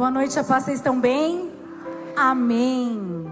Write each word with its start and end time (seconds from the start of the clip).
Boa 0.00 0.10
noite, 0.10 0.38
a 0.38 0.42
paz, 0.42 0.64
vocês 0.64 0.78
estão 0.78 0.98
bem? 0.98 1.52
Amém. 2.16 3.30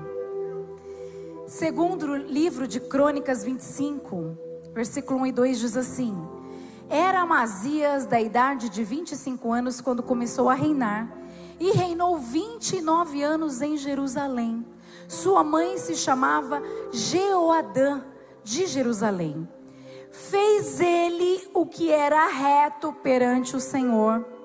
Segundo 1.46 2.14
livro 2.14 2.68
de 2.68 2.78
Crônicas 2.78 3.42
25, 3.42 4.36
versículo 4.74 5.20
1 5.20 5.26
e 5.28 5.32
2 5.32 5.60
diz 5.60 5.76
assim: 5.78 6.14
Era 6.90 7.20
Amazias 7.20 8.04
da 8.04 8.20
idade 8.20 8.68
de 8.68 8.84
25 8.84 9.50
anos 9.50 9.80
quando 9.80 10.02
começou 10.02 10.50
a 10.50 10.54
reinar, 10.54 11.10
e 11.58 11.70
reinou 11.70 12.18
29 12.18 13.22
anos 13.22 13.62
em 13.62 13.78
Jerusalém. 13.78 14.62
Sua 15.08 15.42
mãe 15.42 15.78
se 15.78 15.96
chamava 15.96 16.62
Jeoadã 16.92 18.02
de 18.44 18.66
Jerusalém. 18.66 19.48
Fez 20.10 20.80
ele 20.82 21.48
o 21.54 21.64
que 21.64 21.90
era 21.90 22.28
reto 22.28 22.92
perante 22.92 23.56
o 23.56 23.60
Senhor 23.60 24.36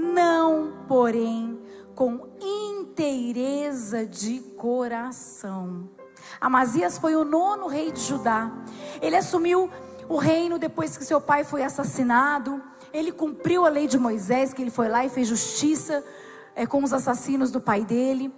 não, 0.00 0.72
porém, 0.88 1.60
com 1.94 2.26
inteireza 2.40 4.06
de 4.06 4.40
coração. 4.56 5.88
Amazias 6.40 6.96
foi 6.96 7.14
o 7.14 7.24
nono 7.24 7.66
rei 7.66 7.92
de 7.92 8.00
Judá. 8.00 8.50
Ele 9.02 9.16
assumiu 9.16 9.70
o 10.08 10.16
reino 10.16 10.58
depois 10.58 10.96
que 10.96 11.04
seu 11.04 11.20
pai 11.20 11.44
foi 11.44 11.62
assassinado. 11.62 12.62
Ele 12.92 13.12
cumpriu 13.12 13.66
a 13.66 13.68
lei 13.68 13.86
de 13.86 13.98
Moisés, 13.98 14.54
que 14.54 14.62
ele 14.62 14.70
foi 14.70 14.88
lá 14.88 15.04
e 15.04 15.10
fez 15.10 15.28
justiça 15.28 16.02
é, 16.54 16.66
com 16.66 16.82
os 16.82 16.92
assassinos 16.92 17.50
do 17.50 17.60
pai 17.60 17.84
dele. 17.84 18.32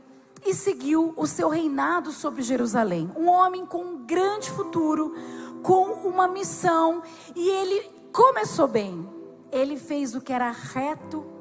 E 0.45 0.53
seguiu 0.55 1.15
o 1.17 1.27
seu 1.27 1.49
reinado 1.49 2.11
sobre 2.11 2.43
Jerusalém. 2.43 3.11
Um 3.17 3.29
homem 3.29 3.65
com 3.65 3.83
um 3.85 4.05
grande 4.05 4.51
futuro, 4.51 5.15
com 5.63 5.93
uma 6.09 6.27
missão. 6.27 7.03
E 7.37 7.49
ele 7.49 7.89
começou 8.13 8.67
bem. 8.67 9.09
Ele 9.53 9.77
fez 9.77 10.17
o 10.17 10.21
que 10.21 10.33
era 10.33 10.51
reto 10.51 11.32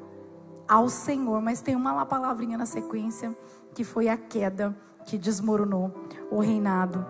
ao 0.72 0.88
Senhor. 0.88 1.42
Mas 1.42 1.60
tem 1.60 1.76
uma 1.76 2.06
palavrinha 2.06 2.56
na 2.56 2.64
sequência 2.64 3.36
que 3.74 3.84
foi 3.84 4.08
a 4.08 4.16
queda 4.16 4.74
que 5.04 5.18
desmoronou 5.18 5.92
o 6.30 6.40
reinado 6.40 7.06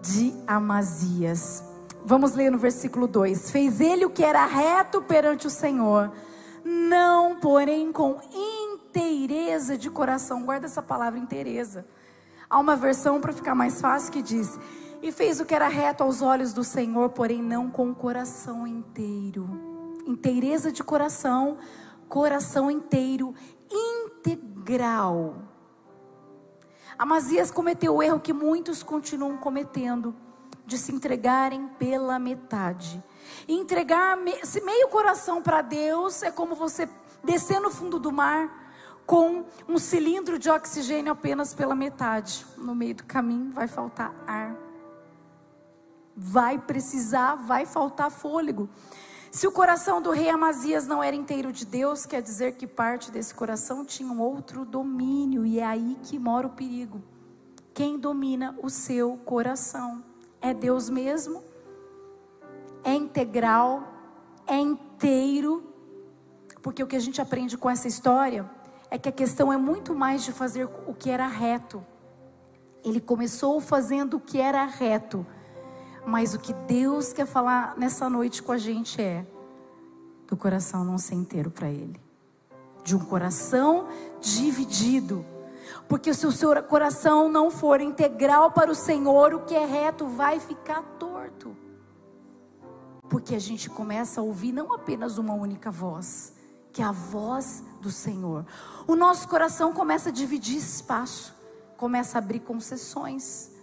de 0.00 0.32
Amazias. 0.46 1.62
Vamos 2.04 2.32
ler 2.34 2.50
no 2.50 2.56
versículo 2.56 3.06
2: 3.06 3.50
Fez 3.50 3.80
ele 3.80 4.06
o 4.06 4.10
que 4.10 4.24
era 4.24 4.46
reto 4.46 5.02
perante 5.02 5.46
o 5.46 5.50
Senhor, 5.50 6.10
não, 6.64 7.36
porém, 7.36 7.92
com 7.92 8.18
inteireza 8.32 9.76
de 9.76 9.90
coração. 9.90 10.42
Guarda 10.42 10.66
essa 10.66 10.82
palavra 10.82 11.18
inteireza. 11.18 11.84
Há 12.48 12.58
uma 12.58 12.76
versão 12.76 13.20
para 13.20 13.32
ficar 13.32 13.54
mais 13.54 13.82
fácil 13.82 14.12
que 14.12 14.22
diz: 14.22 14.58
E 15.02 15.12
fez 15.12 15.40
o 15.40 15.44
que 15.44 15.54
era 15.54 15.68
reto 15.68 16.02
aos 16.02 16.22
olhos 16.22 16.54
do 16.54 16.64
Senhor, 16.64 17.10
porém 17.10 17.42
não 17.42 17.70
com 17.70 17.90
o 17.90 17.94
coração 17.94 18.66
inteiro. 18.66 19.46
Inteireza 20.06 20.70
de 20.70 20.82
coração 20.82 21.58
coração 22.08 22.70
inteiro, 22.70 23.34
integral. 23.70 25.36
Amazias 26.98 27.50
cometeu 27.50 27.96
o 27.96 28.02
erro 28.02 28.20
que 28.20 28.32
muitos 28.32 28.82
continuam 28.82 29.36
cometendo, 29.36 30.14
de 30.66 30.78
se 30.78 30.94
entregarem 30.94 31.68
pela 31.78 32.18
metade. 32.18 33.02
E 33.48 33.54
entregar 33.54 34.16
meio 34.16 34.88
coração 34.88 35.42
para 35.42 35.60
Deus 35.60 36.22
é 36.22 36.30
como 36.30 36.54
você 36.54 36.88
descer 37.22 37.60
no 37.60 37.70
fundo 37.70 37.98
do 37.98 38.12
mar 38.12 38.64
com 39.06 39.44
um 39.68 39.78
cilindro 39.78 40.38
de 40.38 40.48
oxigênio 40.48 41.12
apenas 41.12 41.52
pela 41.52 41.74
metade. 41.74 42.46
No 42.56 42.74
meio 42.74 42.94
do 42.94 43.04
caminho 43.04 43.52
vai 43.52 43.68
faltar 43.68 44.14
ar. 44.26 44.56
Vai 46.16 46.58
precisar, 46.58 47.34
vai 47.34 47.66
faltar 47.66 48.10
fôlego. 48.10 48.68
Se 49.34 49.48
o 49.48 49.50
coração 49.50 50.00
do 50.00 50.12
rei 50.12 50.30
Amazias 50.30 50.86
não 50.86 51.02
era 51.02 51.16
inteiro 51.16 51.52
de 51.52 51.66
Deus, 51.66 52.06
quer 52.06 52.22
dizer 52.22 52.54
que 52.54 52.68
parte 52.68 53.10
desse 53.10 53.34
coração 53.34 53.84
tinha 53.84 54.08
um 54.08 54.20
outro 54.20 54.64
domínio, 54.64 55.44
e 55.44 55.58
é 55.58 55.66
aí 55.66 55.98
que 56.04 56.20
mora 56.20 56.46
o 56.46 56.50
perigo. 56.50 57.02
Quem 57.74 57.98
domina 57.98 58.56
o 58.62 58.70
seu 58.70 59.16
coração? 59.24 60.04
É 60.40 60.54
Deus 60.54 60.88
mesmo? 60.88 61.42
É 62.84 62.94
integral? 62.94 63.82
É 64.46 64.56
inteiro? 64.56 65.64
Porque 66.62 66.80
o 66.80 66.86
que 66.86 66.94
a 66.94 67.00
gente 67.00 67.20
aprende 67.20 67.58
com 67.58 67.68
essa 67.68 67.88
história 67.88 68.48
é 68.88 68.96
que 68.98 69.08
a 69.08 69.12
questão 69.12 69.52
é 69.52 69.56
muito 69.56 69.96
mais 69.96 70.22
de 70.22 70.30
fazer 70.30 70.68
o 70.86 70.94
que 70.94 71.10
era 71.10 71.26
reto. 71.26 71.84
Ele 72.84 73.00
começou 73.00 73.60
fazendo 73.60 74.18
o 74.18 74.20
que 74.20 74.38
era 74.40 74.64
reto 74.64 75.26
mas 76.06 76.34
o 76.34 76.38
que 76.38 76.52
Deus 76.52 77.12
quer 77.12 77.26
falar 77.26 77.76
nessa 77.76 78.08
noite 78.10 78.42
com 78.42 78.52
a 78.52 78.58
gente 78.58 79.00
é 79.00 79.24
do 80.26 80.36
coração 80.36 80.84
não 80.84 80.98
ser 80.98 81.14
inteiro 81.14 81.50
para 81.50 81.70
Ele, 81.70 82.00
de 82.82 82.96
um 82.96 82.98
coração 82.98 83.88
dividido. 84.20 85.24
Porque 85.88 86.12
se 86.14 86.26
o 86.26 86.32
seu 86.32 86.62
coração 86.62 87.28
não 87.28 87.50
for 87.50 87.80
integral 87.80 88.50
para 88.50 88.70
o 88.70 88.74
Senhor, 88.74 89.34
o 89.34 89.40
que 89.40 89.54
é 89.54 89.64
reto 89.64 90.06
vai 90.06 90.40
ficar 90.40 90.82
torto. 90.98 91.56
Porque 93.08 93.34
a 93.34 93.38
gente 93.38 93.68
começa 93.68 94.20
a 94.20 94.24
ouvir 94.24 94.52
não 94.52 94.72
apenas 94.72 95.18
uma 95.18 95.34
única 95.34 95.70
voz, 95.70 96.32
que 96.72 96.82
é 96.82 96.84
a 96.84 96.92
voz 96.92 97.62
do 97.80 97.90
Senhor. 97.90 98.46
O 98.86 98.96
nosso 98.96 99.28
coração 99.28 99.72
começa 99.72 100.08
a 100.08 100.12
dividir 100.12 100.56
espaço, 100.56 101.34
começa 101.76 102.18
a 102.18 102.20
abrir 102.20 102.40
concessões 102.40 103.54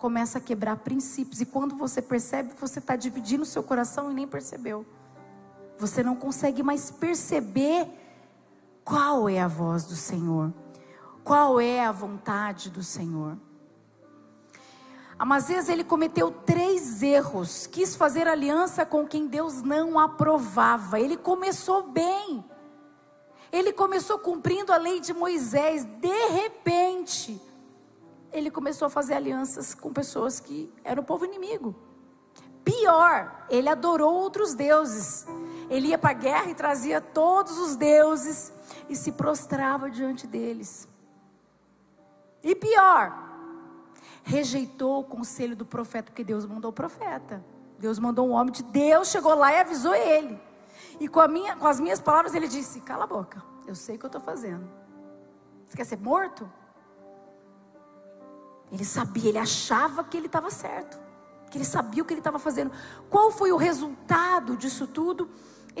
começa 0.00 0.38
a 0.38 0.40
quebrar 0.40 0.76
princípios. 0.78 1.40
E 1.42 1.46
quando 1.46 1.76
você 1.76 2.00
percebe, 2.00 2.54
você 2.58 2.78
está 2.78 2.96
dividindo 2.96 3.42
o 3.42 3.46
seu 3.46 3.62
coração 3.62 4.10
e 4.10 4.14
nem 4.14 4.26
percebeu. 4.26 4.84
Você 5.80 6.02
não 6.02 6.14
consegue 6.14 6.62
mais 6.62 6.90
perceber 6.90 7.88
qual 8.84 9.30
é 9.30 9.40
a 9.40 9.48
voz 9.48 9.84
do 9.84 9.96
Senhor, 9.96 10.52
qual 11.24 11.58
é 11.58 11.82
a 11.82 11.90
vontade 11.90 12.68
do 12.68 12.82
Senhor. 12.82 13.38
Amazias 15.18 15.70
ele 15.70 15.82
cometeu 15.82 16.30
três 16.30 17.02
erros. 17.02 17.66
Quis 17.66 17.96
fazer 17.96 18.28
aliança 18.28 18.84
com 18.84 19.06
quem 19.06 19.26
Deus 19.26 19.62
não 19.62 19.98
aprovava. 19.98 21.00
Ele 21.00 21.16
começou 21.16 21.82
bem. 21.88 22.44
Ele 23.50 23.72
começou 23.72 24.18
cumprindo 24.18 24.72
a 24.72 24.76
lei 24.76 25.00
de 25.00 25.14
Moisés. 25.14 25.84
De 25.84 26.28
repente, 26.28 27.40
ele 28.32 28.50
começou 28.50 28.86
a 28.86 28.90
fazer 28.90 29.14
alianças 29.14 29.74
com 29.74 29.92
pessoas 29.92 30.40
que 30.40 30.72
eram 30.84 31.02
o 31.02 31.06
povo 31.06 31.24
inimigo. 31.24 31.74
Pior, 32.64 33.46
ele 33.48 33.68
adorou 33.68 34.14
outros 34.14 34.54
deuses. 34.54 35.26
Ele 35.70 35.88
ia 35.88 35.98
para 35.98 36.10
a 36.10 36.14
guerra 36.14 36.50
e 36.50 36.54
trazia 36.54 37.00
todos 37.00 37.56
os 37.56 37.76
deuses 37.76 38.52
e 38.88 38.96
se 38.96 39.12
prostrava 39.12 39.88
diante 39.88 40.26
deles. 40.26 40.88
E 42.42 42.56
pior, 42.56 43.16
rejeitou 44.24 45.00
o 45.00 45.04
conselho 45.04 45.54
do 45.54 45.64
profeta, 45.64 46.10
porque 46.10 46.24
Deus 46.24 46.44
mandou 46.44 46.72
o 46.72 46.74
profeta. 46.74 47.42
Deus 47.78 48.00
mandou 48.00 48.28
um 48.28 48.32
homem 48.32 48.52
de 48.52 48.64
Deus, 48.64 49.08
chegou 49.08 49.34
lá 49.34 49.52
e 49.52 49.60
avisou 49.60 49.94
ele. 49.94 50.38
E 50.98 51.06
com, 51.06 51.26
minha, 51.28 51.54
com 51.54 51.68
as 51.68 51.78
minhas 51.78 52.00
palavras 52.00 52.34
ele 52.34 52.48
disse: 52.48 52.80
Cala 52.80 53.04
a 53.04 53.06
boca, 53.06 53.42
eu 53.66 53.74
sei 53.74 53.94
o 53.94 53.98
que 53.98 54.04
eu 54.04 54.08
estou 54.08 54.20
fazendo. 54.20 54.68
Você 55.66 55.76
quer 55.76 55.86
ser 55.86 55.98
morto? 55.98 56.50
Ele 58.72 58.84
sabia, 58.84 59.28
ele 59.28 59.38
achava 59.38 60.02
que 60.02 60.16
ele 60.16 60.26
estava 60.26 60.50
certo, 60.50 61.00
que 61.50 61.58
ele 61.58 61.64
sabia 61.64 62.02
o 62.02 62.06
que 62.06 62.12
ele 62.12 62.20
estava 62.20 62.38
fazendo. 62.38 62.72
Qual 63.08 63.30
foi 63.30 63.52
o 63.52 63.56
resultado 63.56 64.56
disso 64.56 64.86
tudo? 64.86 65.30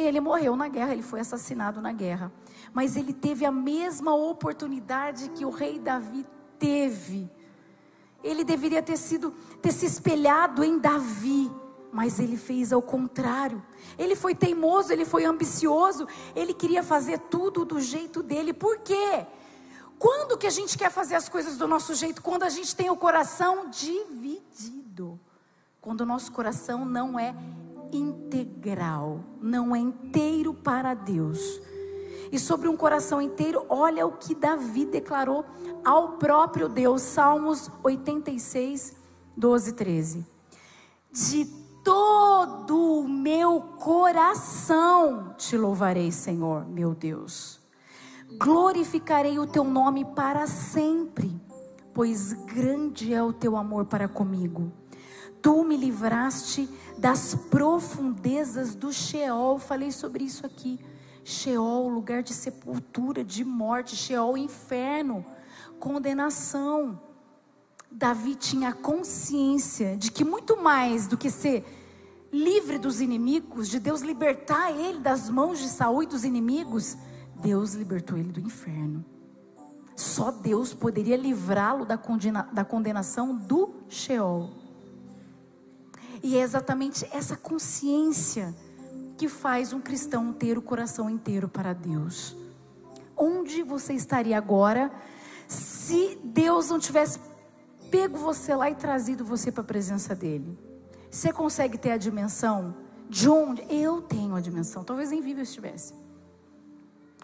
Ele 0.02 0.20
morreu 0.20 0.56
na 0.56 0.68
guerra, 0.68 0.92
ele 0.92 1.02
foi 1.02 1.20
assassinado 1.20 1.80
na 1.80 1.92
guerra. 1.92 2.32
Mas 2.72 2.96
ele 2.96 3.12
teve 3.12 3.44
a 3.44 3.52
mesma 3.52 4.14
oportunidade 4.14 5.30
que 5.30 5.44
o 5.44 5.50
rei 5.50 5.78
Davi 5.78 6.26
teve. 6.58 7.30
Ele 8.22 8.44
deveria 8.44 8.82
ter 8.82 8.96
sido 8.96 9.32
ter 9.62 9.72
se 9.72 9.86
espelhado 9.86 10.62
em 10.62 10.78
Davi, 10.78 11.50
mas 11.92 12.18
ele 12.18 12.36
fez 12.36 12.72
ao 12.72 12.82
contrário. 12.82 13.62
Ele 13.98 14.14
foi 14.14 14.34
teimoso, 14.34 14.92
ele 14.92 15.04
foi 15.04 15.24
ambicioso, 15.24 16.06
ele 16.34 16.54
queria 16.54 16.82
fazer 16.82 17.18
tudo 17.18 17.64
do 17.64 17.80
jeito 17.80 18.22
dele. 18.22 18.52
Por 18.52 18.78
quê? 18.78 19.26
Quando 19.98 20.38
que 20.38 20.46
a 20.46 20.50
gente 20.50 20.78
quer 20.78 20.90
fazer 20.90 21.14
as 21.14 21.28
coisas 21.28 21.56
do 21.56 21.68
nosso 21.68 21.94
jeito? 21.94 22.22
Quando 22.22 22.42
a 22.42 22.48
gente 22.48 22.74
tem 22.74 22.88
o 22.90 22.96
coração 22.96 23.68
dividido. 23.68 25.20
Quando 25.80 26.02
o 26.02 26.06
nosso 26.06 26.30
coração 26.32 26.84
não 26.84 27.18
é 27.18 27.34
integral, 27.92 29.20
não 29.40 29.74
é 29.74 29.78
inteiro 29.78 30.54
para 30.54 30.94
Deus. 30.94 31.60
E 32.32 32.38
sobre 32.38 32.68
um 32.68 32.76
coração 32.76 33.20
inteiro, 33.20 33.64
olha 33.68 34.06
o 34.06 34.12
que 34.12 34.34
Davi 34.34 34.84
declarou 34.84 35.44
ao 35.84 36.12
próprio 36.12 36.68
Deus, 36.68 37.02
Salmos 37.02 37.70
86, 37.82 38.96
12 39.36 39.72
13. 39.72 40.26
De 41.10 41.44
todo 41.82 43.00
o 43.00 43.08
meu 43.08 43.60
coração 43.78 45.34
te 45.36 45.56
louvarei, 45.56 46.12
Senhor, 46.12 46.66
meu 46.66 46.94
Deus 46.94 47.60
glorificarei 48.38 49.38
o 49.38 49.46
teu 49.46 49.64
nome 49.64 50.04
para 50.04 50.46
sempre, 50.46 51.34
pois 51.92 52.32
grande 52.32 53.12
é 53.12 53.22
o 53.22 53.32
teu 53.32 53.56
amor 53.56 53.86
para 53.86 54.06
comigo. 54.06 54.72
Tu 55.42 55.64
me 55.64 55.76
livraste 55.76 56.68
das 56.98 57.34
profundezas 57.34 58.74
do 58.74 58.92
Sheol. 58.92 59.58
Falei 59.58 59.90
sobre 59.90 60.24
isso 60.24 60.44
aqui. 60.44 60.78
Sheol, 61.24 61.88
lugar 61.88 62.22
de 62.22 62.34
sepultura, 62.34 63.24
de 63.24 63.44
morte, 63.44 63.96
Sheol, 63.96 64.36
inferno, 64.36 65.24
condenação. 65.78 67.00
Davi 67.90 68.34
tinha 68.34 68.72
consciência 68.72 69.96
de 69.96 70.10
que 70.12 70.24
muito 70.24 70.56
mais 70.56 71.06
do 71.06 71.16
que 71.16 71.30
ser 71.30 71.64
livre 72.32 72.78
dos 72.78 73.00
inimigos, 73.00 73.68
de 73.68 73.80
Deus 73.80 74.02
libertar 74.02 74.70
ele 74.70 75.00
das 75.00 75.28
mãos 75.28 75.58
de 75.58 75.68
Saul 75.68 76.04
e 76.04 76.06
dos 76.06 76.24
inimigos, 76.24 76.96
Deus 77.34 77.74
libertou 77.74 78.16
ele 78.16 78.30
do 78.30 78.40
inferno. 78.40 79.04
Só 79.96 80.30
Deus 80.30 80.72
poderia 80.72 81.16
livrá-lo 81.16 81.84
da, 81.84 81.98
condena, 81.98 82.48
da 82.52 82.64
condenação 82.64 83.34
do 83.36 83.74
Sheol. 83.88 84.50
E 86.22 86.36
é 86.36 86.40
exatamente 86.40 87.08
essa 87.12 87.36
consciência 87.36 88.54
que 89.16 89.28
faz 89.28 89.72
um 89.72 89.80
cristão 89.80 90.32
ter 90.32 90.56
o 90.56 90.62
coração 90.62 91.08
inteiro 91.08 91.48
para 91.48 91.72
Deus. 91.72 92.36
Onde 93.16 93.62
você 93.62 93.92
estaria 93.92 94.36
agora 94.36 94.90
se 95.46 96.18
Deus 96.24 96.70
não 96.70 96.78
tivesse 96.78 97.20
pego 97.90 98.16
você 98.16 98.54
lá 98.54 98.70
e 98.70 98.74
trazido 98.74 99.24
você 99.24 99.50
para 99.50 99.62
a 99.62 99.66
presença 99.66 100.14
dele? 100.14 100.58
Você 101.10 101.32
consegue 101.32 101.76
ter 101.76 101.90
a 101.90 101.96
dimensão 101.96 102.74
de 103.08 103.28
onde? 103.28 103.62
Eu 103.68 104.00
tenho 104.00 104.34
a 104.34 104.40
dimensão, 104.40 104.84
talvez 104.84 105.10
nem 105.10 105.20
vivo 105.20 105.40
eu 105.40 105.44
estivesse. 105.44 105.92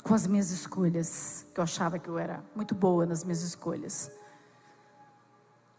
Com 0.02 0.12
as 0.12 0.26
minhas 0.26 0.50
escolhas, 0.50 1.46
que 1.54 1.60
eu 1.60 1.64
achava 1.64 1.98
que 1.98 2.08
eu 2.08 2.19
era 2.19 2.44
muito 2.54 2.75
boa 2.75 3.06
nas 3.06 3.22
minhas 3.25 3.43
escolhas. 3.43 4.10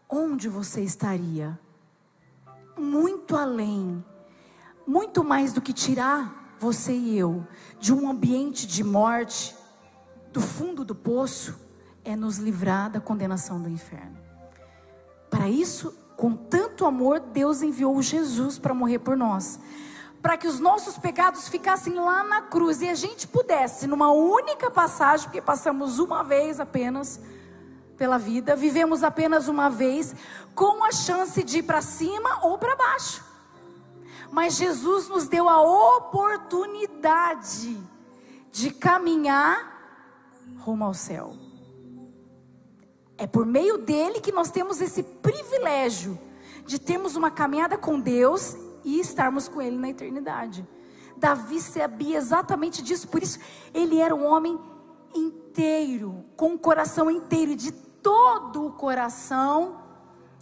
Onde 0.08 0.48
você 0.48 0.80
estaria? 0.82 1.58
Muito 2.78 3.36
além 3.36 4.04
muito 4.88 5.22
mais 5.22 5.52
do 5.52 5.60
que 5.60 5.74
tirar 5.74 6.56
você 6.58 6.94
e 6.94 7.18
eu 7.18 7.46
de 7.78 7.92
um 7.92 8.08
ambiente 8.08 8.66
de 8.66 8.82
morte, 8.82 9.54
do 10.32 10.40
fundo 10.40 10.82
do 10.82 10.94
poço, 10.94 11.60
é 12.02 12.16
nos 12.16 12.38
livrar 12.38 12.90
da 12.90 12.98
condenação 12.98 13.60
do 13.60 13.68
inferno. 13.68 14.16
Para 15.28 15.46
isso, 15.46 15.94
com 16.16 16.34
tanto 16.34 16.86
amor, 16.86 17.20
Deus 17.20 17.60
enviou 17.60 18.00
Jesus 18.00 18.58
para 18.58 18.72
morrer 18.72 19.00
por 19.00 19.14
nós. 19.14 19.60
Para 20.22 20.38
que 20.38 20.48
os 20.48 20.58
nossos 20.58 20.96
pecados 20.96 21.48
ficassem 21.48 21.92
lá 21.92 22.24
na 22.24 22.40
cruz 22.40 22.80
e 22.80 22.88
a 22.88 22.94
gente 22.94 23.28
pudesse, 23.28 23.86
numa 23.86 24.10
única 24.10 24.70
passagem, 24.70 25.26
porque 25.26 25.42
passamos 25.42 25.98
uma 25.98 26.24
vez 26.24 26.58
apenas 26.58 27.20
pela 27.98 28.16
vida, 28.16 28.56
vivemos 28.56 29.02
apenas 29.02 29.48
uma 29.48 29.68
vez, 29.68 30.14
com 30.54 30.84
a 30.84 30.92
chance 30.92 31.42
de 31.42 31.58
ir 31.58 31.64
para 31.64 31.82
cima 31.82 32.46
ou 32.46 32.56
para 32.56 32.76
baixo. 32.76 33.26
Mas 34.30 34.54
Jesus 34.54 35.08
nos 35.08 35.26
deu 35.26 35.48
a 35.48 35.60
oportunidade 35.96 37.76
de 38.52 38.70
caminhar 38.70 39.76
rumo 40.60 40.84
ao 40.84 40.94
céu. 40.94 41.34
É 43.16 43.26
por 43.26 43.44
meio 43.44 43.78
dele 43.78 44.20
que 44.20 44.30
nós 44.30 44.48
temos 44.50 44.80
esse 44.80 45.02
privilégio 45.02 46.16
de 46.64 46.78
termos 46.78 47.16
uma 47.16 47.32
caminhada 47.32 47.76
com 47.76 47.98
Deus 47.98 48.56
e 48.84 49.00
estarmos 49.00 49.48
com 49.48 49.60
ele 49.60 49.76
na 49.76 49.88
eternidade. 49.88 50.64
Davi 51.16 51.60
sabia 51.60 52.16
exatamente 52.16 52.80
disso, 52.80 53.08
por 53.08 53.20
isso 53.22 53.40
ele 53.74 53.98
era 53.98 54.14
um 54.14 54.24
homem 54.24 54.56
inteiro, 55.12 56.24
com 56.36 56.54
o 56.54 56.58
coração 56.58 57.10
inteiro, 57.10 57.56
de 57.56 57.72
todo 58.08 58.64
o 58.64 58.70
coração 58.70 59.76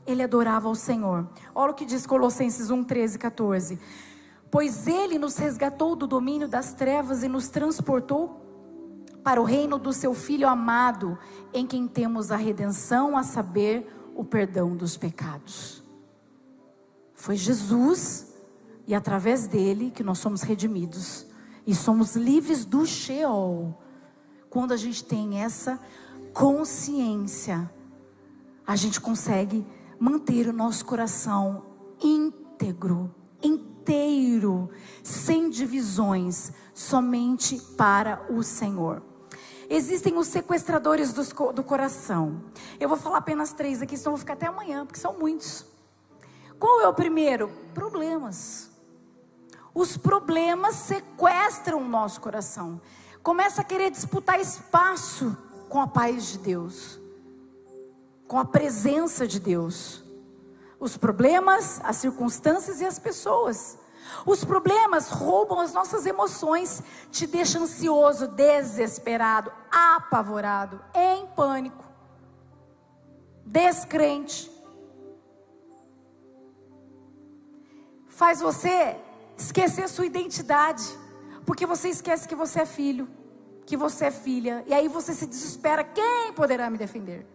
ele 0.07 0.23
adorava 0.23 0.69
ao 0.69 0.75
Senhor. 0.77 1.27
Olha 1.53 1.73
o 1.73 1.75
que 1.75 1.85
diz 1.85 2.07
Colossenses 2.07 2.71
1, 2.71 2.85
13 2.85 3.19
14. 3.19 3.81
Pois 4.49 4.87
ele 4.87 5.19
nos 5.19 5.37
resgatou 5.37 5.97
do 5.97 6.07
domínio 6.07 6.47
das 6.47 6.73
trevas 6.75 7.25
e 7.25 7.29
nos 7.29 7.49
transportou 7.49 8.41
para 9.25 9.41
o 9.41 9.45
reino 9.45 9.81
do 9.81 9.93
seu 9.93 10.15
Filho 10.15 10.49
amado, 10.49 11.19
em 11.53 11.67
quem 11.67 11.89
temos 11.89 12.31
a 12.31 12.37
redenção, 12.37 13.17
a 13.17 13.25
saber, 13.25 13.93
o 14.15 14.25
perdão 14.25 14.77
dos 14.77 14.97
pecados. 14.97 15.83
Foi 17.15 17.35
Jesus 17.35 18.33
e 18.87 18.95
através 18.95 19.49
dele 19.49 19.91
que 19.91 20.05
nós 20.05 20.19
somos 20.19 20.43
redimidos 20.43 21.27
e 21.67 21.75
somos 21.75 22.15
livres 22.15 22.65
do 22.65 22.87
Sheol. 22.87 23.77
Quando 24.49 24.71
a 24.71 24.77
gente 24.77 25.03
tem 25.03 25.41
essa 25.41 25.81
consciência, 26.37 27.73
a 28.67 28.77
gente 28.77 29.01
consegue 29.01 29.67
manter 29.99 30.47
o 30.47 30.53
nosso 30.53 30.85
coração 30.85 31.65
íntegro, 31.99 33.11
inteiro, 33.43 34.69
sem 35.03 35.49
divisões, 35.49 36.53
somente 36.75 37.59
para 37.79 38.27
o 38.31 38.43
Senhor. 38.43 39.03
Existem 39.71 40.19
os 40.19 40.27
sequestradores 40.27 41.15
do, 41.15 41.53
do 41.55 41.65
coração. 41.65 42.43
Eu 42.79 42.91
vou 42.91 42.99
falar 42.99 43.17
apenas 43.17 43.55
três 43.55 43.81
aqui, 43.81 43.97
senão 43.97 44.13
vou 44.13 44.19
ficar 44.19 44.35
até 44.35 44.47
amanhã, 44.47 44.85
porque 44.85 45.01
são 45.01 45.19
muitos. 45.19 45.65
Qual 46.59 46.83
é 46.83 46.87
o 46.87 46.93
primeiro? 46.93 47.49
Problemas. 47.73 48.71
Os 49.75 49.97
problemas 49.97 50.75
sequestram 50.75 51.81
o 51.81 51.89
nosso 51.89 52.21
coração. 52.21 52.79
Começa 53.23 53.63
a 53.63 53.65
querer 53.65 53.91
disputar 53.91 54.39
espaço 54.39 55.35
com 55.69 55.81
a 55.81 55.87
paz 55.87 56.27
de 56.27 56.39
Deus 56.39 57.01
com 58.27 58.39
a 58.39 58.45
presença 58.45 59.27
de 59.27 59.39
Deus. 59.39 60.03
Os 60.79 60.97
problemas, 60.97 61.81
as 61.83 61.97
circunstâncias 61.97 62.81
e 62.81 62.85
as 62.85 62.99
pessoas. 62.99 63.79
Os 64.25 64.45
problemas 64.45 65.09
roubam 65.11 65.61
as 65.61 65.73
nossas 65.73 66.07
emoções, 66.07 66.83
te 67.11 67.27
deixam 67.27 67.63
ansioso, 67.63 68.29
desesperado, 68.29 69.53
apavorado, 69.71 70.81
em 70.95 71.27
pânico, 71.29 71.85
descrente. 73.45 74.51
Faz 78.09 78.41
você 78.41 78.97
esquecer 79.37 79.89
sua 79.89 80.07
identidade, 80.07 80.85
porque 81.45 81.67
você 81.67 81.89
esquece 81.89 82.29
que 82.29 82.35
você 82.35 82.61
é 82.61 82.67
filho, 82.67 83.09
que 83.67 83.77
você 83.77 84.07
é 84.07 84.11
filha, 84.11 84.65
e 84.67 84.73
aí 84.73 84.89
você 84.89 85.13
se 85.13 85.27
desespera: 85.27 85.83
quem 85.83 86.33
poderá 86.33 86.71
me 86.71 86.79
defender? 86.79 87.27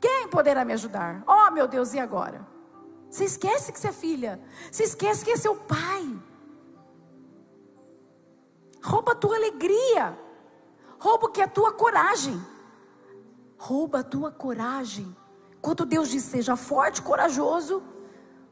Quem 0.00 0.28
poderá 0.28 0.64
me 0.64 0.72
ajudar? 0.72 1.22
Oh, 1.26 1.50
meu 1.52 1.66
Deus, 1.66 1.94
e 1.94 1.98
agora? 1.98 2.46
Você 3.08 3.24
esquece 3.24 3.72
que 3.72 3.78
você 3.78 3.88
é 3.88 3.92
filha. 3.92 4.40
Você 4.70 4.82
esquece 4.82 5.24
que 5.24 5.30
é 5.30 5.36
seu 5.36 5.54
pai. 5.54 6.20
Rouba 8.82 9.12
a 9.12 9.14
tua 9.14 9.36
alegria. 9.36 10.18
Rouba 10.98 11.26
o 11.26 11.30
que 11.30 11.40
é 11.40 11.44
a 11.44 11.48
tua 11.48 11.72
coragem. 11.72 12.38
Rouba 13.56 14.00
a 14.00 14.02
tua 14.02 14.30
coragem. 14.32 15.16
Quando 15.62 15.86
Deus 15.86 16.10
diz 16.10 16.24
seja 16.24 16.56
forte, 16.56 17.00
corajoso, 17.00 17.82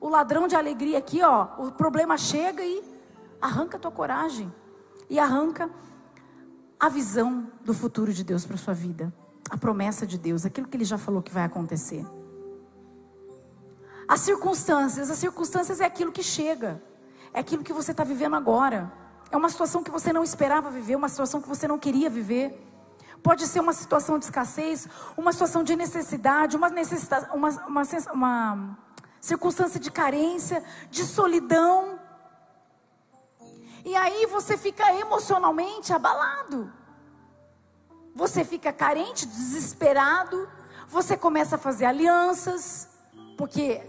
o 0.01 0.09
ladrão 0.09 0.47
de 0.49 0.57
alegria 0.57 0.99
aqui, 0.99 1.21
ó, 1.23 1.49
o 1.59 1.73
problema 1.73 2.17
chega 2.17 2.65
e 2.65 2.83
arranca 3.41 3.77
a 3.77 3.81
tua 3.81 3.91
coragem 3.91 4.53
e 5.11 5.19
arranca 5.19 5.69
a 6.83 6.89
visão 6.89 7.47
do 7.65 7.73
futuro 7.73 8.13
de 8.13 8.23
Deus 8.23 8.45
para 8.45 8.57
sua 8.59 8.75
vida 8.75 9.11
a 9.53 9.57
promessa 9.59 10.07
de 10.07 10.17
Deus, 10.17 10.47
aquilo 10.47 10.67
que 10.67 10.77
ele 10.79 10.85
já 10.85 10.97
falou 10.97 11.21
que 11.21 11.31
vai 11.31 11.45
acontecer. 11.45 12.07
As 14.09 14.21
circunstâncias, 14.21 15.11
as 15.11 15.19
circunstâncias 15.19 15.79
é 15.79 15.85
aquilo 15.85 16.11
que 16.11 16.23
chega, 16.23 16.83
é 17.35 17.41
aquilo 17.41 17.63
que 17.63 17.73
você 17.73 17.91
está 17.91 18.03
vivendo 18.03 18.35
agora. 18.35 18.91
É 19.31 19.37
uma 19.37 19.51
situação 19.51 19.83
que 19.83 19.91
você 19.91 20.11
não 20.11 20.25
esperava 20.25 20.71
viver, 20.71 20.97
uma 20.97 21.11
situação 21.11 21.43
que 21.43 21.49
você 21.49 21.69
não 21.69 21.79
queria 21.79 22.09
viver. 22.09 22.59
Pode 23.23 23.47
ser 23.47 23.61
uma 23.61 23.75
situação 23.75 24.19
de 24.19 24.25
escassez, 24.25 24.89
uma 25.19 25.33
situação 25.33 25.63
de 25.63 25.77
necessidade, 25.77 26.57
uma, 26.57 26.71
necessidade, 26.71 27.29
uma, 27.35 27.51
uma, 27.67 27.83
uma 28.13 28.79
circunstância 29.21 29.79
de 29.79 29.91
carência, 29.91 30.65
de 30.91 31.05
solidão. 31.05 31.99
E 33.85 33.97
aí 33.97 34.27
você 34.27 34.57
fica 34.57 34.95
emocionalmente 34.95 35.93
abalado. 35.93 36.73
Você 38.15 38.45
fica 38.45 38.73
carente, 38.73 39.27
desesperado, 39.27 40.49
você 40.87 41.17
começa 41.17 41.57
a 41.57 41.59
fazer 41.59 41.87
alianças, 41.87 42.89
porque 43.37 43.83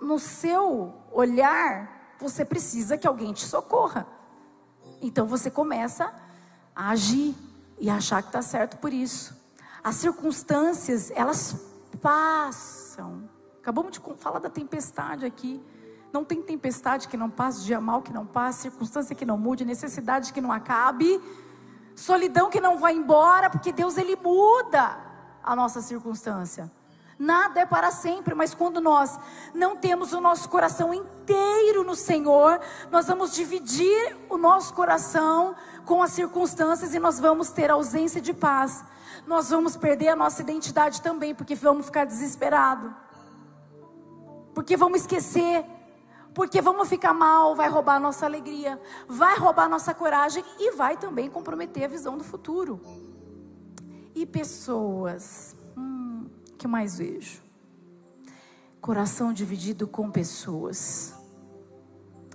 no 0.00 0.18
seu 0.18 0.94
olhar 1.12 2.16
você 2.18 2.44
precisa 2.44 2.98
que 2.98 3.06
alguém 3.06 3.32
te 3.32 3.44
socorra. 3.44 4.06
Então 5.00 5.26
você 5.26 5.50
começa 5.50 6.12
a 6.74 6.90
agir 6.90 7.34
e 7.78 7.88
achar 7.88 8.22
que 8.22 8.28
está 8.28 8.42
certo 8.42 8.78
por 8.78 8.92
isso. 8.92 9.36
As 9.82 9.94
circunstâncias, 9.96 11.10
elas 11.12 11.56
passam. 12.02 13.28
Acabamos 13.60 13.92
de 13.92 14.00
falar 14.18 14.40
da 14.40 14.50
tempestade 14.50 15.24
aqui. 15.24 15.62
Não 16.12 16.24
tem 16.24 16.42
tempestade 16.42 17.08
que 17.08 17.16
não 17.16 17.28
passe, 17.28 17.64
dia 17.64 17.80
mal 17.80 18.02
que 18.02 18.12
não 18.12 18.26
passe, 18.26 18.62
circunstância 18.62 19.14
que 19.14 19.24
não 19.24 19.36
mude, 19.36 19.64
necessidade 19.64 20.32
que 20.32 20.40
não 20.40 20.50
acabe 20.50 21.20
solidão 21.98 22.48
que 22.48 22.60
não 22.60 22.78
vai 22.78 22.94
embora, 22.94 23.50
porque 23.50 23.72
Deus 23.72 23.98
ele 23.98 24.16
muda 24.16 24.96
a 25.42 25.56
nossa 25.56 25.82
circunstância. 25.82 26.70
Nada 27.18 27.60
é 27.60 27.66
para 27.66 27.90
sempre, 27.90 28.32
mas 28.32 28.54
quando 28.54 28.80
nós 28.80 29.18
não 29.52 29.76
temos 29.76 30.12
o 30.12 30.20
nosso 30.20 30.48
coração 30.48 30.94
inteiro 30.94 31.82
no 31.82 31.96
Senhor, 31.96 32.60
nós 32.92 33.08
vamos 33.08 33.34
dividir 33.34 34.16
o 34.30 34.38
nosso 34.38 34.72
coração 34.72 35.56
com 35.84 36.00
as 36.00 36.12
circunstâncias 36.12 36.94
e 36.94 37.00
nós 37.00 37.18
vamos 37.18 37.50
ter 37.50 37.68
ausência 37.70 38.20
de 38.20 38.32
paz. 38.32 38.84
Nós 39.26 39.50
vamos 39.50 39.76
perder 39.76 40.08
a 40.08 40.16
nossa 40.16 40.42
identidade 40.42 41.02
também, 41.02 41.34
porque 41.34 41.56
vamos 41.56 41.86
ficar 41.86 42.06
desesperados. 42.06 42.92
Porque 44.54 44.76
vamos 44.76 45.00
esquecer. 45.00 45.64
Porque 46.38 46.62
vamos 46.62 46.88
ficar 46.88 47.12
mal, 47.12 47.56
vai 47.56 47.68
roubar 47.68 47.96
a 47.96 47.98
nossa 47.98 48.24
alegria, 48.24 48.80
vai 49.08 49.36
roubar 49.36 49.64
a 49.64 49.68
nossa 49.68 49.92
coragem 49.92 50.44
e 50.56 50.70
vai 50.70 50.96
também 50.96 51.28
comprometer 51.28 51.82
a 51.82 51.88
visão 51.88 52.16
do 52.16 52.22
futuro. 52.22 52.80
E 54.14 54.24
pessoas, 54.24 55.56
hum, 55.76 56.28
que 56.56 56.68
mais 56.68 56.96
vejo? 56.96 57.42
Coração 58.80 59.32
dividido 59.32 59.88
com 59.88 60.08
pessoas. 60.12 61.12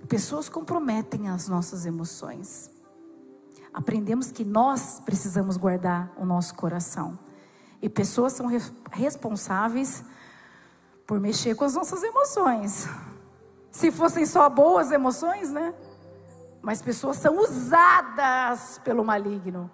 Pessoas 0.06 0.50
comprometem 0.50 1.30
as 1.30 1.48
nossas 1.48 1.86
emoções. 1.86 2.70
Aprendemos 3.72 4.30
que 4.30 4.44
nós 4.44 5.00
precisamos 5.00 5.56
guardar 5.56 6.12
o 6.18 6.26
nosso 6.26 6.54
coração. 6.56 7.18
E 7.80 7.88
pessoas 7.88 8.34
são 8.34 8.48
re 8.48 8.60
responsáveis 8.92 10.04
por 11.06 11.18
mexer 11.18 11.54
com 11.54 11.64
as 11.64 11.72
nossas 11.72 12.02
emoções. 12.02 12.86
Se 13.74 13.90
fossem 13.90 14.24
só 14.24 14.48
boas 14.48 14.92
emoções, 14.92 15.50
né? 15.50 15.74
Mas 16.62 16.80
pessoas 16.80 17.16
são 17.16 17.40
usadas 17.40 18.80
pelo 18.84 19.04
maligno 19.04 19.68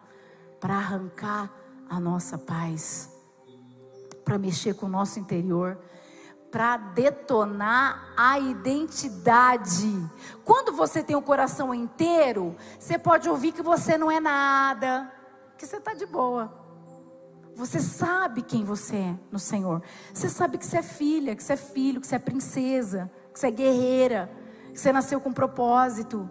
para 0.58 0.74
arrancar 0.74 1.52
a 1.86 2.00
nossa 2.00 2.38
paz, 2.38 3.14
para 4.24 4.38
mexer 4.38 4.72
com 4.72 4.86
o 4.86 4.88
nosso 4.88 5.18
interior, 5.20 5.78
para 6.50 6.78
detonar 6.78 8.14
a 8.16 8.38
identidade. 8.38 9.92
Quando 10.46 10.72
você 10.72 11.02
tem 11.02 11.14
o 11.14 11.20
coração 11.20 11.74
inteiro, 11.74 12.56
você 12.78 12.98
pode 12.98 13.28
ouvir 13.28 13.52
que 13.52 13.62
você 13.62 13.98
não 13.98 14.10
é 14.10 14.18
nada, 14.18 15.12
que 15.58 15.66
você 15.66 15.76
está 15.76 15.92
de 15.92 16.06
boa. 16.06 16.50
Você 17.54 17.80
sabe 17.80 18.40
quem 18.40 18.64
você 18.64 18.96
é 18.96 19.16
no 19.30 19.38
Senhor. 19.38 19.82
Você 20.14 20.30
sabe 20.30 20.56
que 20.56 20.64
você 20.64 20.78
é 20.78 20.82
filha, 20.82 21.36
que 21.36 21.44
você 21.44 21.52
é 21.52 21.56
filho, 21.58 22.00
que 22.00 22.06
você 22.06 22.16
é 22.16 22.18
princesa, 22.18 23.12
você 23.40 23.46
é 23.46 23.50
guerreira, 23.50 24.30
você 24.74 24.92
nasceu 24.92 25.20
com 25.20 25.32
propósito. 25.32 26.30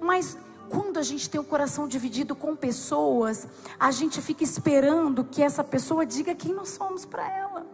Mas 0.00 0.38
quando 0.70 0.98
a 0.98 1.02
gente 1.02 1.28
tem 1.28 1.40
o 1.40 1.44
coração 1.44 1.86
dividido 1.86 2.34
com 2.34 2.56
pessoas, 2.56 3.46
a 3.78 3.90
gente 3.90 4.22
fica 4.22 4.42
esperando 4.42 5.22
que 5.24 5.42
essa 5.42 5.62
pessoa 5.62 6.06
diga 6.06 6.34
quem 6.34 6.54
nós 6.54 6.70
somos 6.70 7.04
para 7.04 7.30
ela. 7.30 7.66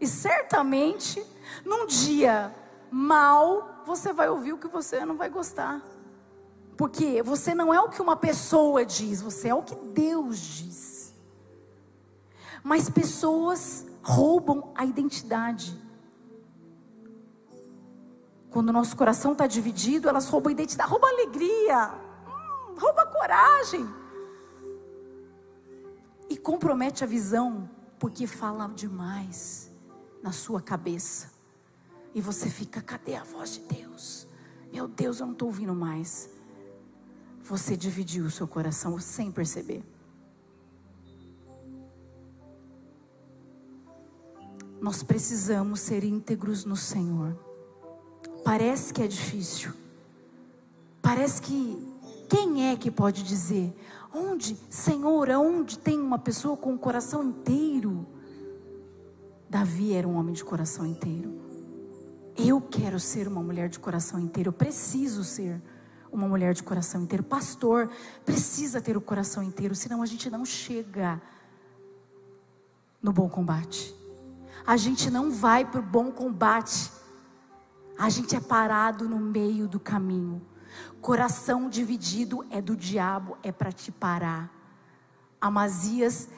E 0.00 0.06
certamente, 0.06 1.24
num 1.64 1.86
dia 1.86 2.52
mal, 2.90 3.82
você 3.86 4.12
vai 4.12 4.28
ouvir 4.28 4.52
o 4.54 4.58
que 4.58 4.68
você 4.68 5.04
não 5.04 5.16
vai 5.16 5.28
gostar. 5.28 5.80
Porque 6.76 7.22
você 7.22 7.54
não 7.54 7.72
é 7.72 7.80
o 7.80 7.88
que 7.88 8.02
uma 8.02 8.16
pessoa 8.16 8.84
diz, 8.84 9.20
você 9.20 9.48
é 9.48 9.54
o 9.54 9.62
que 9.62 9.74
Deus 9.74 10.38
diz. 10.38 11.14
Mas 12.62 12.90
pessoas 12.90 13.86
roubam 14.02 14.72
a 14.74 14.84
identidade. 14.84 15.87
Quando 18.50 18.70
o 18.70 18.72
nosso 18.72 18.96
coração 18.96 19.32
está 19.32 19.46
dividido, 19.46 20.08
elas 20.08 20.28
roubam 20.28 20.48
a 20.48 20.52
identidade, 20.52 20.90
roubam 20.90 21.08
a 21.08 21.12
alegria, 21.12 21.94
hum, 22.26 22.74
roubam 22.78 23.04
a 23.04 23.06
coragem. 23.06 23.86
E 26.30 26.36
compromete 26.36 27.04
a 27.04 27.06
visão, 27.06 27.68
porque 27.98 28.26
fala 28.26 28.68
demais 28.68 29.70
na 30.22 30.32
sua 30.32 30.60
cabeça. 30.62 31.32
E 32.14 32.20
você 32.20 32.48
fica, 32.48 32.80
cadê 32.80 33.16
a 33.16 33.22
voz 33.22 33.54
de 33.54 33.60
Deus? 33.60 34.26
Meu 34.72 34.88
Deus, 34.88 35.20
eu 35.20 35.26
não 35.26 35.32
estou 35.32 35.48
ouvindo 35.48 35.74
mais. 35.74 36.30
Você 37.42 37.76
dividiu 37.76 38.24
o 38.24 38.30
seu 38.30 38.46
coração 38.46 38.98
sem 38.98 39.30
perceber. 39.30 39.84
Nós 44.80 45.02
precisamos 45.02 45.80
ser 45.80 46.04
íntegros 46.04 46.64
no 46.64 46.76
Senhor. 46.76 47.47
Parece 48.48 48.94
que 48.94 49.02
é 49.02 49.06
difícil. 49.06 49.74
Parece 51.02 51.42
que 51.42 51.86
quem 52.30 52.70
é 52.70 52.76
que 52.78 52.90
pode 52.90 53.22
dizer 53.22 53.76
onde, 54.10 54.56
Senhor, 54.70 55.28
onde 55.28 55.78
tem 55.78 56.00
uma 56.00 56.18
pessoa 56.18 56.56
com 56.56 56.72
o 56.72 56.78
coração 56.78 57.22
inteiro? 57.22 58.06
Davi 59.50 59.92
era 59.92 60.08
um 60.08 60.16
homem 60.16 60.32
de 60.32 60.42
coração 60.42 60.86
inteiro. 60.86 61.38
Eu 62.38 62.58
quero 62.58 62.98
ser 62.98 63.28
uma 63.28 63.42
mulher 63.42 63.68
de 63.68 63.78
coração 63.78 64.18
inteiro. 64.18 64.48
Eu 64.48 64.54
preciso 64.54 65.24
ser 65.24 65.60
uma 66.10 66.26
mulher 66.26 66.54
de 66.54 66.62
coração 66.62 67.02
inteiro. 67.02 67.22
Pastor 67.22 67.90
precisa 68.24 68.80
ter 68.80 68.96
o 68.96 69.00
coração 69.02 69.42
inteiro, 69.42 69.74
senão 69.74 70.00
a 70.00 70.06
gente 70.06 70.30
não 70.30 70.46
chega 70.46 71.20
no 73.02 73.12
bom 73.12 73.28
combate. 73.28 73.94
A 74.66 74.78
gente 74.78 75.10
não 75.10 75.30
vai 75.30 75.70
para 75.70 75.80
o 75.80 75.82
bom 75.82 76.10
combate. 76.10 76.96
A 77.98 78.08
gente 78.08 78.36
é 78.36 78.40
parado 78.40 79.08
no 79.08 79.18
meio 79.18 79.66
do 79.66 79.80
caminho. 79.80 80.40
Coração 81.00 81.68
dividido 81.68 82.46
é 82.50 82.62
do 82.62 82.76
diabo, 82.76 83.36
é 83.42 83.50
para 83.50 83.72
te 83.72 83.90
parar. 83.90 84.52
Amazias 85.40 86.28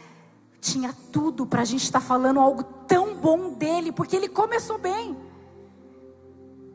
tinha 0.60 0.94
tudo 1.12 1.46
para 1.46 1.62
a 1.62 1.64
gente 1.64 1.84
estar 1.84 2.00
tá 2.00 2.06
falando 2.06 2.40
algo 2.40 2.62
tão 2.62 3.14
bom 3.14 3.52
dele, 3.52 3.92
porque 3.92 4.16
ele 4.16 4.28
começou 4.28 4.78
bem. 4.78 5.16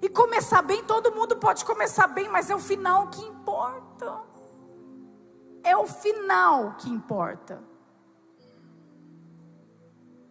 E 0.01 0.09
começar 0.09 0.61
bem, 0.61 0.83
todo 0.83 1.11
mundo 1.11 1.37
pode 1.37 1.65
começar 1.65 2.07
bem, 2.07 2.29
mas 2.29 2.49
é 2.49 2.55
o 2.55 2.59
final 2.59 3.07
que 3.07 3.23
importa. 3.23 4.21
É 5.63 5.75
o 5.75 5.87
final 5.87 6.75
que 6.77 6.89
importa. 6.89 7.59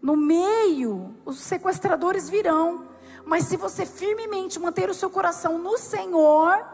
No 0.00 0.16
meio, 0.16 1.16
os 1.24 1.40
sequestradores 1.40 2.28
virão, 2.28 2.86
mas 3.24 3.44
se 3.44 3.56
você 3.56 3.86
firmemente 3.86 4.58
manter 4.58 4.88
o 4.90 4.94
seu 4.94 5.10
coração 5.10 5.58
no 5.58 5.78
Senhor, 5.78 6.64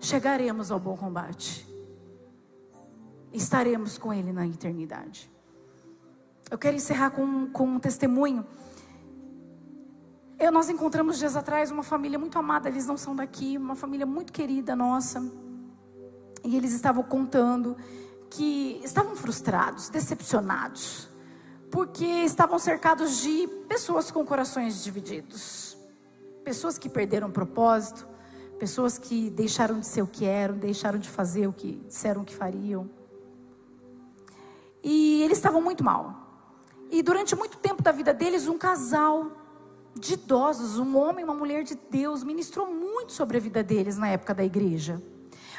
chegaremos 0.00 0.70
ao 0.70 0.78
bom 0.78 0.96
combate. 0.96 1.66
Estaremos 3.32 3.98
com 3.98 4.12
Ele 4.12 4.32
na 4.32 4.46
eternidade. 4.46 5.30
Eu 6.50 6.58
quero 6.58 6.76
encerrar 6.76 7.10
com, 7.10 7.50
com 7.50 7.64
um 7.64 7.78
testemunho. 7.80 8.46
Eu, 10.38 10.52
nós 10.52 10.68
encontramos 10.68 11.18
dias 11.18 11.36
atrás 11.36 11.70
uma 11.70 11.82
família 11.82 12.18
muito 12.18 12.38
amada, 12.38 12.68
eles 12.68 12.86
não 12.86 12.96
são 12.96 13.14
daqui, 13.14 13.56
uma 13.56 13.74
família 13.74 14.04
muito 14.04 14.32
querida 14.32 14.76
nossa. 14.76 15.20
E 16.44 16.56
eles 16.56 16.72
estavam 16.72 17.02
contando 17.02 17.76
que 18.30 18.80
estavam 18.84 19.16
frustrados, 19.16 19.88
decepcionados, 19.88 21.08
porque 21.70 22.04
estavam 22.04 22.58
cercados 22.58 23.18
de 23.20 23.46
pessoas 23.68 24.10
com 24.10 24.24
corações 24.24 24.82
divididos, 24.82 25.73
pessoas 26.44 26.78
que 26.78 26.88
perderam 26.88 27.28
o 27.28 27.32
propósito, 27.32 28.06
pessoas 28.58 28.98
que 28.98 29.30
deixaram 29.30 29.80
de 29.80 29.86
ser 29.86 30.02
o 30.02 30.06
que 30.06 30.24
eram, 30.24 30.56
deixaram 30.56 30.98
de 30.98 31.08
fazer 31.08 31.46
o 31.46 31.52
que 31.52 31.82
disseram 31.86 32.24
que 32.24 32.34
fariam. 32.34 32.88
E 34.82 35.22
eles 35.22 35.38
estavam 35.38 35.62
muito 35.62 35.82
mal. 35.82 36.22
E 36.90 37.02
durante 37.02 37.34
muito 37.34 37.56
tempo 37.56 37.82
da 37.82 37.90
vida 37.90 38.12
deles, 38.12 38.46
um 38.46 38.58
casal 38.58 39.32
de 39.98 40.14
idosos, 40.14 40.78
um 40.78 40.96
homem 40.96 41.22
e 41.22 41.24
uma 41.24 41.34
mulher 41.34 41.64
de 41.64 41.74
Deus, 41.90 42.22
ministrou 42.22 42.72
muito 42.72 43.12
sobre 43.12 43.38
a 43.38 43.40
vida 43.40 43.62
deles 43.62 43.96
na 43.96 44.08
época 44.08 44.34
da 44.34 44.44
igreja. 44.44 45.02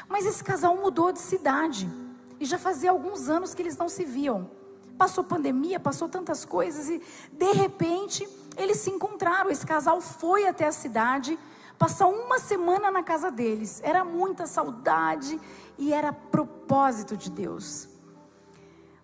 Mas 0.08 0.24
esse 0.24 0.44
casal 0.44 0.76
mudou 0.76 1.10
de 1.10 1.18
cidade. 1.18 1.90
E 2.38 2.44
já 2.44 2.58
fazia 2.58 2.90
alguns 2.90 3.28
anos 3.28 3.54
que 3.54 3.62
eles 3.62 3.76
não 3.76 3.88
se 3.88 4.04
viam. 4.04 4.50
Passou 4.96 5.24
pandemia, 5.24 5.80
passou 5.80 6.08
tantas 6.08 6.44
coisas 6.44 6.88
e 6.88 7.02
de 7.32 7.52
repente 7.52 8.26
eles 8.56 8.78
se 8.78 8.90
encontraram. 8.90 9.50
Esse 9.50 9.66
casal 9.66 10.00
foi 10.00 10.46
até 10.46 10.66
a 10.66 10.72
cidade, 10.72 11.38
passar 11.78 12.06
uma 12.06 12.38
semana 12.38 12.90
na 12.90 13.02
casa 13.02 13.30
deles. 13.30 13.80
Era 13.82 14.04
muita 14.04 14.46
saudade 14.46 15.40
e 15.78 15.92
era 15.92 16.12
propósito 16.12 17.16
de 17.16 17.30
Deus. 17.30 17.88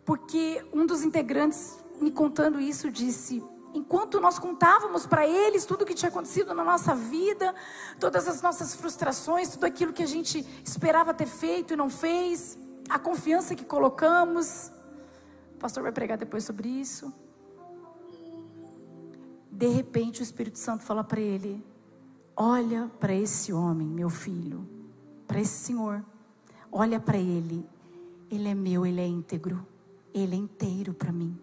Porque 0.05 0.65
um 0.73 0.85
dos 0.85 1.05
integrantes 1.05 1.79
me 2.01 2.11
contando 2.11 2.61
isso, 2.61 2.91
disse: 2.91 3.43
enquanto 3.73 4.21
nós 4.21 4.39
contávamos 4.39 5.07
para 5.07 5.27
eles 5.27 5.65
tudo 5.65 5.83
o 5.83 5.87
que 5.87 5.95
tinha 5.95 6.09
acontecido 6.09 6.55
na 6.55 6.65
nossa 6.65 6.95
vida, 6.95 7.55
todas 7.99 8.29
as 8.29 8.43
nossas 8.43 8.75
frustrações, 8.75 9.51
tudo 9.51 9.65
aquilo 9.65 9.93
que 9.93 10.03
a 10.03 10.07
gente 10.07 10.47
esperava 10.65 11.15
ter 11.15 11.27
feito 11.27 11.73
e 11.73 11.77
não 11.77 11.89
fez, 11.89 12.59
a 12.89 12.99
confiança 12.99 13.55
que 13.55 13.65
colocamos. 13.65 14.71
O 15.55 15.59
pastor 15.59 15.83
vai 15.83 15.93
pregar 15.93 16.19
depois 16.19 16.45
sobre 16.45 16.69
isso. 16.69 17.13
De 19.63 19.69
repente 19.69 20.21
o 20.21 20.25
Espírito 20.25 20.59
Santo 20.59 20.83
fala 20.83 21.05
para 21.05 21.21
ele: 21.21 21.65
Olha 22.37 22.91
para 22.99 23.15
esse 23.15 23.53
homem, 23.53 23.87
meu 23.87 24.11
filho, 24.11 24.69
para 25.25 25.41
esse 25.41 25.53
senhor. 25.53 26.05
Olha 26.73 26.99
para 26.99 27.17
ele. 27.17 27.65
Ele 28.29 28.49
é 28.49 28.55
meu, 28.57 28.85
ele 28.85 29.01
é 29.01 29.07
íntegro. 29.07 29.65
Ele 30.13 30.35
é 30.35 30.37
inteiro 30.37 30.93
para 30.93 31.13
mim. 31.13 31.39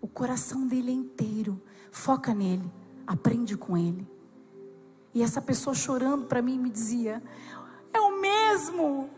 O 0.00 0.08
coração 0.08 0.66
dele 0.66 0.90
é 0.90 0.94
inteiro. 0.94 1.62
Foca 1.92 2.34
nele, 2.34 2.68
aprende 3.06 3.56
com 3.56 3.76
ele. 3.76 4.04
E 5.14 5.22
essa 5.22 5.40
pessoa 5.40 5.76
chorando 5.76 6.26
para 6.26 6.42
mim 6.42 6.58
me 6.58 6.70
dizia: 6.70 7.22
É 7.92 8.00
o 8.00 8.20
mesmo. 8.20 9.08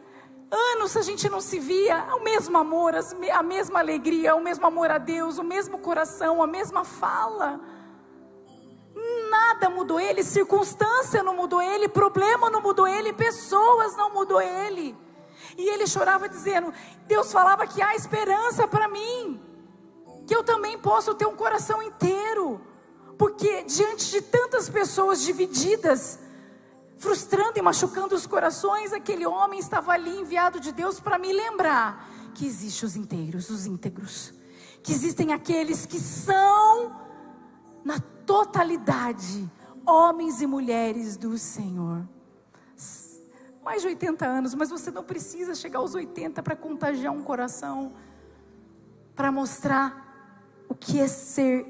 Anos 0.51 0.95
a 0.95 1.01
gente 1.01 1.27
não 1.31 1.41
se 1.41 1.59
via, 1.59 2.15
o 2.15 2.23
mesmo 2.23 2.59
amor, 2.59 2.93
a 2.95 3.43
mesma 3.43 3.79
alegria, 3.79 4.37
o 4.37 4.45
mesmo 4.45 4.67
amor 4.67 4.91
a 4.91 4.99
Deus, 4.99 5.39
o 5.39 5.43
mesmo 5.43 5.79
coração, 5.79 6.43
a 6.43 6.47
mesma 6.47 6.85
fala. 6.85 7.76
Nada 9.31 9.71
mudou 9.71 9.99
ele, 9.99 10.23
circunstância 10.23 11.23
não 11.23 11.35
mudou 11.35 11.63
ele, 11.63 11.89
problema 11.89 12.51
não 12.51 12.61
mudou 12.61 12.87
ele, 12.87 13.13
pessoas 13.13 13.97
não 13.97 14.13
mudou 14.13 14.41
ele. 14.41 14.97
E 15.57 15.69
ele 15.69 15.87
chorava 15.87 16.29
dizendo: 16.29 16.73
Deus 17.07 17.33
falava 17.33 17.67
que 17.67 17.81
há 17.81 17.95
esperança 17.95 18.67
para 18.67 18.89
mim, 18.89 19.41
que 20.27 20.35
eu 20.35 20.43
também 20.43 20.79
posso 20.79 21.15
ter 21.15 21.27
um 21.27 21.37
coração 21.37 21.83
inteiro, 21.83 22.61
porque 23.19 23.63
diante 23.63 24.11
de 24.11 24.21
tantas 24.21 24.69
pessoas 24.69 25.23
divididas, 25.23 26.19
frustrando 26.99 27.59
e 27.59 27.63
machucando 27.63 28.15
os 28.15 28.27
corações, 28.27 28.93
aquele 28.93 29.27
homem 29.27 29.59
estava 29.59 29.93
ali 29.93 30.21
enviado 30.21 30.61
de 30.61 30.73
Deus 30.73 31.01
para 31.01 31.19
me 31.19 31.33
lembrar 31.33 32.11
que 32.35 32.47
existem 32.47 32.87
os 32.87 32.97
inteiros, 32.97 33.49
os 33.49 33.65
íntegros, 33.65 34.35
que 34.83 34.93
existem 34.93 35.33
aqueles 35.33 35.87
que 35.87 35.99
são 35.99 37.06
na 37.87 38.01
totalidade 38.01 39.49
homens 39.87 40.43
e 40.43 40.47
mulheres 40.47 41.17
do 41.17 41.39
Senhor. 41.39 42.05
Mais 43.63 43.83
de 43.83 43.87
80 43.87 44.27
anos, 44.27 44.57
mas 44.57 44.71
você 44.71 44.91
não 44.91 45.05
precisa 45.05 45.55
chegar 45.55 45.79
aos 45.79 45.95
80 45.95 46.43
para 46.43 46.57
contagiar 46.57 47.13
um 47.13 47.23
coração, 47.23 47.93
para 49.15 49.31
mostrar 49.31 50.65
o 50.69 50.75
que 50.75 50.99
é 50.99 51.07
ser 51.07 51.65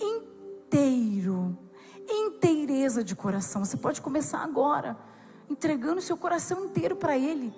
inteiro 0.00 1.58
inteireza 2.08 3.04
de 3.04 3.14
coração. 3.14 3.62
Você 3.62 3.76
pode 3.76 4.00
começar 4.00 4.38
agora, 4.38 4.96
entregando 5.50 6.00
seu 6.00 6.16
coração 6.16 6.64
inteiro 6.64 6.96
para 6.96 7.16
Ele, 7.16 7.52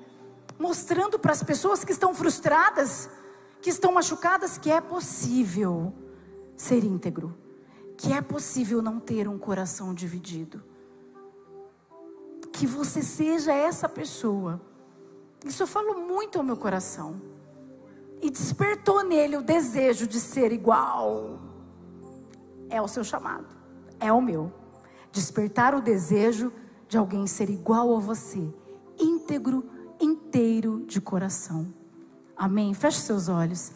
mostrando 0.59 1.17
para 1.17 1.31
as 1.31 1.45
pessoas 1.45 1.85
que 1.85 1.93
estão 1.93 2.13
frustradas, 2.13 3.09
que 3.63 3.71
estão 3.71 3.93
machucadas, 3.93 4.59
que 4.59 4.69
é 4.71 4.81
possível 4.81 5.95
ser 6.57 6.83
íntegro, 6.83 7.44
que 7.97 8.13
é 8.13 8.21
possível 8.21 8.83
não 8.83 9.01
ter 9.01 9.29
um 9.29 9.39
coração 9.39 9.95
dividido. 9.95 10.63
Que 12.53 12.67
você 12.67 13.03
seja 13.03 13.53
essa 13.53 13.89
pessoa. 13.89 14.61
Isso 15.45 15.63
eu 15.63 15.67
falo 15.67 16.01
muito 16.07 16.39
ao 16.39 16.45
meu 16.45 16.57
coração. 16.57 17.21
E 18.23 18.31
despertou 18.31 19.05
nele 19.05 19.37
o 19.37 19.43
desejo 19.43 20.07
de 20.07 20.21
ser 20.21 20.53
igual. 20.53 21.39
É 22.71 22.81
o 22.81 22.89
seu 22.89 23.05
chamado 23.05 23.65
é 24.05 24.13
o 24.13 24.21
meu. 24.21 24.53
Despertar 25.11 25.75
o 25.75 25.81
desejo 25.81 26.53
de 26.89 26.99
alguém 26.99 27.27
ser 27.27 27.49
igual 27.49 27.97
a 27.97 28.01
você, 28.01 28.53
íntegro, 28.99 29.65
inteiro 30.01 30.85
de 30.87 31.01
coração. 31.01 31.73
Amém. 32.37 32.75
Feche 32.75 33.01
seus 33.01 33.29
olhos. 33.29 33.73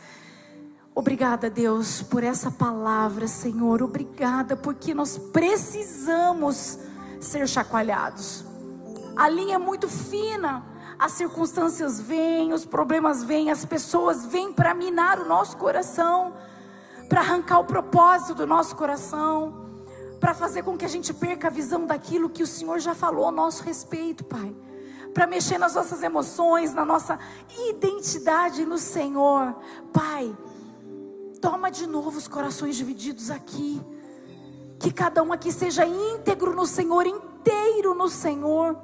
Obrigada, 0.99 1.49
Deus, 1.49 2.03
por 2.03 2.25
essa 2.25 2.51
palavra, 2.51 3.29
Senhor. 3.29 3.85
Obrigada, 3.85 4.57
porque 4.57 4.93
nós 4.93 5.17
precisamos 5.17 6.77
ser 7.21 7.47
chacoalhados. 7.47 8.45
A 9.17 9.29
linha 9.29 9.55
é 9.55 9.59
muito 9.59 9.89
fina, 9.89 10.67
as 10.99 11.13
circunstâncias 11.13 12.01
vêm, 12.01 12.53
os 12.53 12.65
problemas 12.65 13.23
vêm, 13.23 13.49
as 13.49 13.65
pessoas 13.65 14.27
vêm 14.27 14.53
para 14.53 14.75
minar 14.75 15.21
o 15.21 15.25
nosso 15.25 15.57
coração, 15.57 16.35
para 17.09 17.21
arrancar 17.21 17.61
o 17.61 17.65
propósito 17.65 18.35
do 18.35 18.45
nosso 18.45 18.75
coração 18.75 19.69
para 20.19 20.35
fazer 20.35 20.65
com 20.65 20.77
que 20.77 20.85
a 20.85 20.89
gente 20.89 21.15
perca 21.15 21.47
a 21.47 21.51
visão 21.51 21.87
daquilo 21.87 22.29
que 22.29 22.43
o 22.43 22.47
Senhor 22.47 22.81
já 22.81 22.93
falou 22.93 23.29
a 23.29 23.31
nosso 23.31 23.63
respeito, 23.63 24.25
Pai. 24.25 24.53
Para 25.15 25.29
mexer 25.29 25.59
nas 25.59 25.77
nossas 25.77 26.03
emoções, 26.03 26.75
na 26.75 26.85
nossa 26.85 27.21
identidade 27.71 28.67
no 28.67 28.79
Senhor. 28.79 29.55
Pai, 29.93 30.37
toma 31.41 31.71
de 31.71 31.87
novo 31.87 32.19
os 32.19 32.29
corações 32.29 32.77
divididos 32.77 33.31
aqui. 33.31 33.81
Que 34.79 34.93
cada 34.93 35.23
um 35.23 35.33
aqui 35.33 35.51
seja 35.51 35.85
íntegro 35.87 36.55
no 36.55 36.67
Senhor, 36.67 37.07
inteiro 37.07 37.95
no 37.95 38.09
Senhor. 38.09 38.77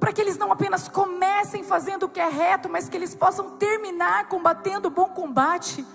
Para 0.00 0.12
que 0.12 0.20
eles 0.20 0.36
não 0.36 0.52
apenas 0.52 0.88
comecem 0.88 1.62
fazendo 1.62 2.04
o 2.04 2.08
que 2.08 2.20
é 2.20 2.28
reto, 2.28 2.68
mas 2.68 2.88
que 2.88 2.96
eles 2.96 3.14
possam 3.14 3.50
terminar 3.56 4.28
combatendo 4.28 4.88
o 4.88 4.90
bom 4.90 5.08
combate 5.10 5.86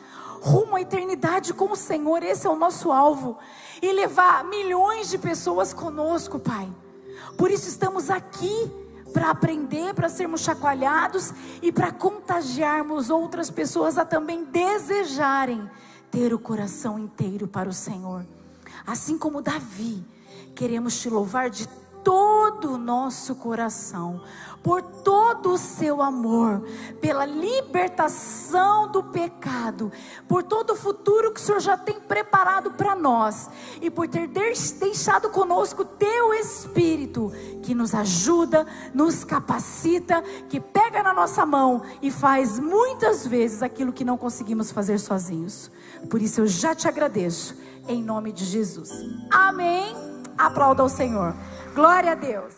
rumo 0.41 0.75
à 0.75 0.81
eternidade 0.81 1.53
com 1.53 1.71
o 1.71 1.75
Senhor. 1.75 2.23
Esse 2.23 2.47
é 2.47 2.49
o 2.49 2.55
nosso 2.55 2.91
alvo. 2.91 3.37
E 3.81 3.91
levar 3.91 4.43
milhões 4.45 5.09
de 5.09 5.17
pessoas 5.17 5.73
conosco, 5.73 6.39
Pai. 6.39 6.71
Por 7.37 7.51
isso 7.51 7.67
estamos 7.67 8.09
aqui 8.09 8.71
para 9.11 9.29
aprender, 9.29 9.93
para 9.93 10.09
sermos 10.09 10.41
chacoalhados 10.41 11.33
e 11.61 11.71
para 11.71 11.91
contagiarmos 11.91 13.09
outras 13.09 13.49
pessoas 13.49 13.97
a 13.97 14.05
também 14.05 14.43
desejarem 14.45 15.69
ter 16.09 16.33
o 16.33 16.39
coração 16.39 16.97
inteiro 16.97 17.47
para 17.47 17.69
o 17.69 17.73
Senhor. 17.73 18.25
Assim 18.85 19.17
como 19.17 19.41
Davi, 19.41 20.03
queremos 20.55 20.99
te 20.99 21.09
louvar 21.09 21.49
de 21.49 21.67
todo 22.03 22.73
o 22.73 22.77
nosso 22.77 23.35
coração, 23.35 24.21
por 24.63 24.81
todo 24.81 25.53
o 25.53 25.57
seu 25.57 26.01
amor, 26.01 26.61
pela 26.99 27.25
libertação 27.25 28.91
do 28.91 29.03
pecado, 29.03 29.91
por 30.27 30.43
todo 30.43 30.73
o 30.73 30.75
futuro 30.75 31.31
que 31.31 31.39
o 31.39 31.43
Senhor 31.43 31.59
já 31.59 31.77
tem 31.77 31.99
preparado 31.99 32.71
para 32.71 32.95
nós 32.95 33.49
e 33.81 33.89
por 33.89 34.07
ter 34.07 34.27
deixado 34.27 35.29
conosco 35.29 35.83
teu 35.83 36.33
Espírito 36.33 37.31
que 37.63 37.73
nos 37.73 37.95
ajuda, 37.95 38.67
nos 38.93 39.23
capacita, 39.23 40.21
que 40.47 40.59
pega 40.59 41.01
na 41.01 41.13
nossa 41.13 41.45
mão 41.45 41.81
e 42.01 42.11
faz 42.11 42.59
muitas 42.59 43.25
vezes 43.25 43.63
aquilo 43.63 43.93
que 43.93 44.05
não 44.05 44.17
conseguimos 44.17 44.71
fazer 44.71 44.99
sozinhos. 44.99 45.71
Por 46.09 46.21
isso 46.21 46.41
eu 46.41 46.47
já 46.47 46.75
te 46.75 46.87
agradeço, 46.87 47.55
em 47.87 48.03
nome 48.03 48.31
de 48.31 48.45
Jesus. 48.45 48.91
Amém. 49.31 49.95
Aplauda 50.37 50.81
ao 50.81 50.89
Senhor. 50.89 51.35
Glória 51.73 52.11
a 52.11 52.15
Deus. 52.15 52.53